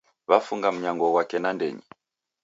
[0.29, 1.85] Wafunga mnyango ghwake nandenyi